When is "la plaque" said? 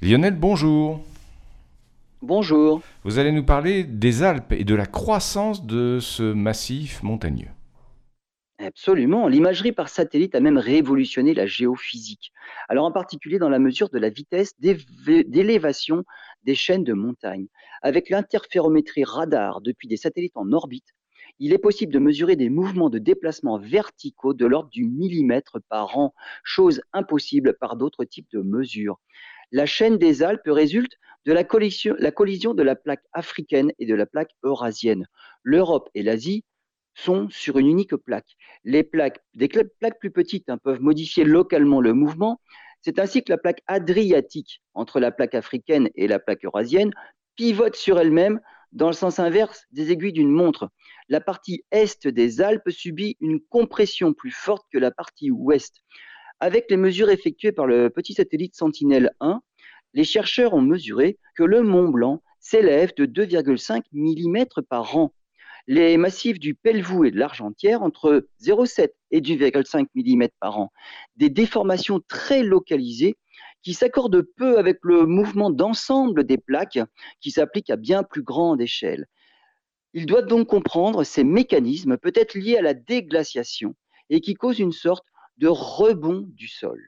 32.62-33.04, 33.94-34.30, 43.30-43.62, 45.00-45.34, 46.08-46.44